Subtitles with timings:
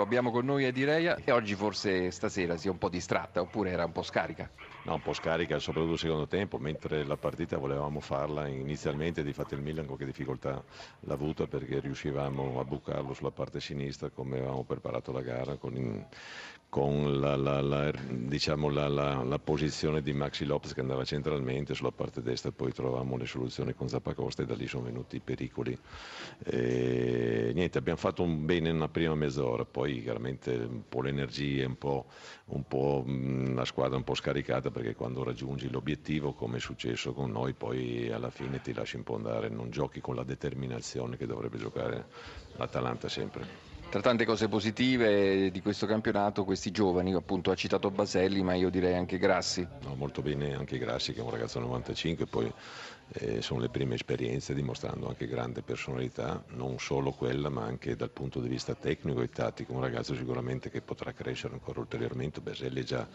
[0.00, 3.84] Abbiamo con noi Edireia e oggi forse stasera si è un po' distratta oppure era
[3.84, 4.50] un po' scarica?
[4.84, 9.32] No, un po' scarica soprattutto il secondo tempo, mentre la partita volevamo farla inizialmente, di
[9.32, 10.62] fatto il Milan qualche difficoltà
[11.00, 15.74] l'ha avuta perché riuscivamo a bucarlo sulla parte sinistra come avevamo preparato la gara con,
[15.74, 16.04] in,
[16.74, 22.20] con la, la, la, diciamo la, posizione di Maxi Lopez che andava centralmente sulla parte
[22.20, 25.78] destra, poi trovavamo le soluzioni con Zappacosta e da lì sono venuti i pericoli.
[26.44, 31.78] E, niente, abbiamo fatto un bene nella prima mezz'ora, poi chiaramente un po' l'energia, un
[31.78, 32.06] po',
[32.46, 37.30] un po' la squadra un po' scaricata perché quando raggiungi l'obiettivo, come è successo con
[37.30, 41.26] noi, poi alla fine ti lasci un po' andare, non giochi con la determinazione che
[41.26, 42.06] dovrebbe giocare
[42.56, 43.72] l'Atalanta sempre.
[43.88, 48.68] Tra tante cose positive di questo campionato, questi giovani, appunto ha citato Baselli, ma io
[48.68, 49.64] direi anche Grassi.
[49.82, 52.52] No, molto bene anche Grassi che è un ragazzo 95, poi
[53.16, 58.10] eh, sono le prime esperienze dimostrando anche grande personalità, non solo quella ma anche dal
[58.10, 62.80] punto di vista tecnico e tattico, un ragazzo sicuramente che potrà crescere ancora ulteriormente, Baselli
[62.80, 63.06] è già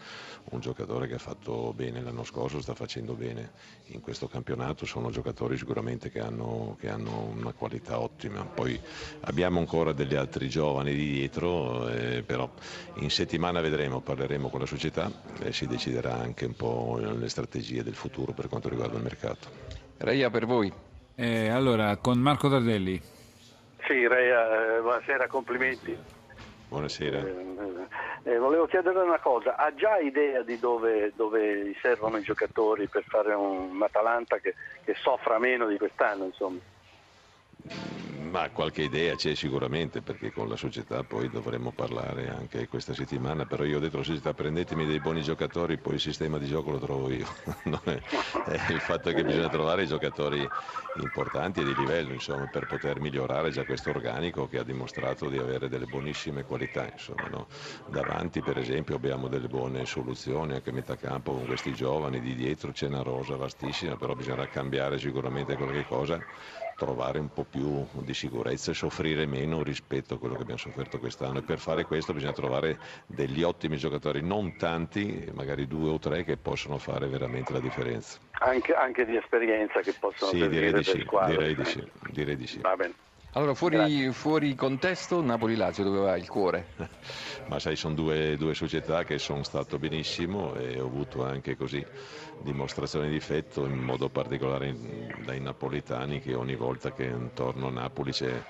[0.50, 3.52] un giocatore che ha fatto bene l'anno scorso, sta facendo bene
[3.86, 8.80] in questo campionato, sono giocatori sicuramente che hanno, che hanno una qualità ottima, poi
[9.20, 12.50] abbiamo ancora degli altri giovani di dietro, eh, però
[12.96, 17.82] in settimana vedremo, parleremo con la società e si deciderà anche un po' le strategie
[17.82, 19.89] del futuro per quanto riguarda il mercato.
[20.02, 20.72] Reia per voi.
[21.14, 22.98] Eh, allora, con Marco Tardelli.
[23.86, 25.94] Sì, Reia, eh, buonasera, complimenti.
[26.68, 27.18] Buonasera.
[27.18, 32.22] Eh, eh, volevo chiedere una cosa, ha già idea di dove, dove gli servono i
[32.22, 36.24] giocatori per fare un Atalanta che, che soffra meno di quest'anno?
[36.24, 36.60] Insomma?
[38.30, 43.44] Ma qualche idea c'è sicuramente perché con la società poi dovremmo parlare anche questa settimana,
[43.44, 46.70] però io ho detto alla società prendetemi dei buoni giocatori, poi il sistema di gioco
[46.70, 47.26] lo trovo io.
[47.82, 48.00] è,
[48.44, 50.48] è il fatto che bisogna trovare giocatori
[51.02, 55.38] importanti e di livello insomma, per poter migliorare già questo organico che ha dimostrato di
[55.38, 56.88] avere delle buonissime qualità.
[56.88, 57.48] Insomma, no?
[57.88, 62.36] Davanti per esempio abbiamo delle buone soluzioni anche a metà campo con questi giovani, di
[62.36, 66.22] dietro c'è una rosa vastissima, però bisognerà cambiare sicuramente qualche cosa
[66.80, 70.98] trovare un po' più di sicurezza e soffrire meno rispetto a quello che abbiamo sofferto
[70.98, 75.98] quest'anno e per fare questo bisogna trovare degli ottimi giocatori, non tanti, magari due o
[75.98, 78.18] tre che possono fare veramente la differenza.
[78.40, 82.46] Anche, anche di esperienza che possono sì, direi di, sì, direi di sì, direi di
[82.46, 82.60] sì.
[82.60, 82.94] Va bene.
[83.32, 86.66] Allora, fuori, fuori, contesto, Napoli-Lazio dove va il cuore?
[87.46, 91.84] Ma sai, sono due, due, società che sono stato benissimo e ho avuto anche così
[92.42, 94.74] dimostrazioni di difetto, in modo particolare
[95.24, 98.42] dai napolitani che ogni volta che intorno a Napoli c'è,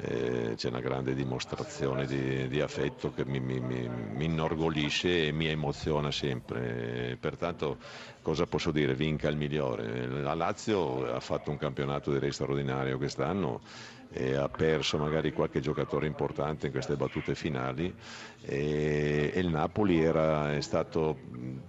[0.00, 5.32] eh, c'è una grande dimostrazione di, di affetto che mi, mi, mi, mi, inorgoglisce e
[5.32, 7.16] mi emoziona sempre.
[7.20, 7.78] Pertanto
[8.20, 8.94] cosa posso dire?
[8.94, 10.08] Vinca il migliore.
[10.08, 13.60] La Lazio ha fatto un campionato direi straordinario quest'anno
[14.16, 17.92] e ha perso magari qualche giocatore importante in queste battute finali
[18.46, 21.18] e, e il Napoli era, è stato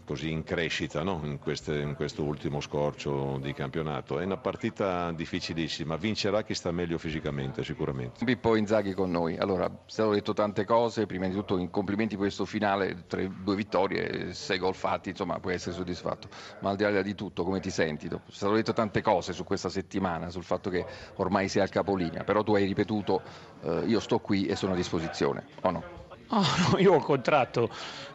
[0.06, 1.22] così in crescita no?
[1.24, 4.20] in, queste, in, questo ultimo scorcio di campionato.
[4.20, 8.24] È una partita difficilissima, vincerà chi sta meglio fisicamente sicuramente.
[8.24, 12.46] Pippo Inzaghi con noi, allora stato detto tante cose, prima di tutto complimenti per questo
[12.46, 16.28] finale, tre, due vittorie, sei gol fatti, insomma puoi essere soddisfatto,
[16.60, 18.08] ma al di là di tutto come ti senti?
[18.08, 20.86] È stato detto tante cose su questa settimana, sul fatto che
[21.16, 23.22] ormai sei al capolinea, però tu hai ripetuto
[23.62, 25.84] eh, io sto qui e sono a disposizione, o no?
[26.30, 26.41] Oh,
[26.72, 27.69] no, io ho contratto,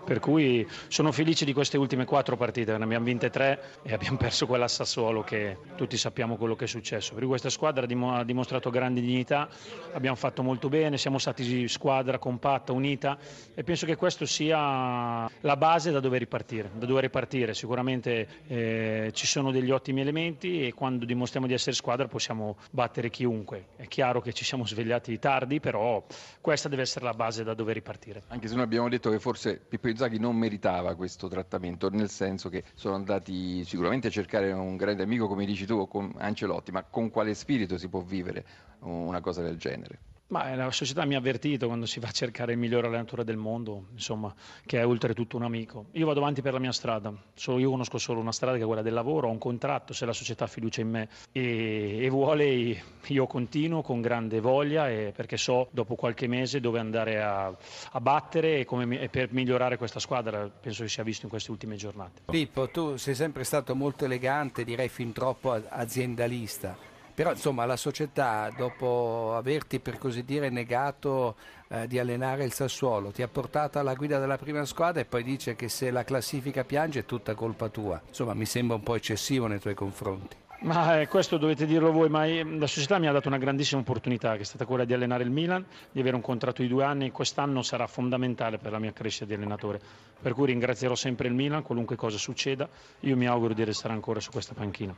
[0.04, 4.16] per cui sono felice di queste ultime quattro partite, ne abbiamo vinte tre e abbiamo
[4.18, 7.10] perso quella Sassuolo che tutti sappiamo quello che è successo.
[7.10, 9.48] Per cui questa squadra ha dimostrato grande dignità,
[9.92, 13.16] abbiamo fatto molto bene, siamo stati squadra compatta, unita
[13.54, 16.70] e penso che questo sia la base da dove ripartire.
[16.74, 17.54] Da dove ripartire.
[17.54, 23.08] Sicuramente eh, ci sono degli ottimi elementi e quando dimostriamo di essere squadra possiamo battere
[23.08, 23.66] chiunque.
[23.76, 26.04] È chiaro che ci siamo svegliati tardi, però
[26.40, 28.22] questa deve essere la base da dove ripartire partire.
[28.28, 32.48] Anche se noi abbiamo detto che forse Pippo Inzaghi non meritava questo trattamento, nel senso
[32.48, 36.82] che sono andati sicuramente a cercare un grande amico, come dici tu, con Ancelotti, ma
[36.82, 38.44] con quale spirito si può vivere
[38.80, 39.98] una cosa del genere?
[40.30, 43.36] Ma la società mi ha avvertito quando si va a cercare il miglior allenatore del
[43.36, 44.32] mondo, insomma,
[44.64, 45.86] che è oltretutto un amico.
[45.92, 48.66] Io vado avanti per la mia strada, solo io conosco solo una strada che è
[48.66, 52.08] quella del lavoro, ho un contratto, se la società ha fiducia in me e, e
[52.10, 57.46] vuole, io continuo con grande voglia e, perché so dopo qualche mese dove andare a,
[57.46, 61.50] a battere e, come, e per migliorare questa squadra, penso che sia visto in queste
[61.50, 62.22] ultime giornate.
[62.26, 66.89] Pippo, tu sei sempre stato molto elegante, direi fin troppo aziendalista
[67.20, 71.36] però insomma la società dopo averti per così dire negato
[71.68, 75.22] eh, di allenare il Sassuolo ti ha portato alla guida della prima squadra e poi
[75.22, 78.00] dice che se la classifica piange è tutta colpa tua.
[78.08, 80.34] Insomma mi sembra un po' eccessivo nei tuoi confronti.
[80.60, 83.82] Ma eh, questo dovete dirlo voi, ma eh, la società mi ha dato una grandissima
[83.82, 85.62] opportunità che è stata quella di allenare il Milan,
[85.92, 89.34] di avere un contratto di due anni, quest'anno sarà fondamentale per la mia crescita di
[89.34, 89.78] allenatore,
[90.22, 92.66] per cui ringrazierò sempre il Milan, qualunque cosa succeda,
[93.00, 94.94] io mi auguro di restare ancora su questa panchina.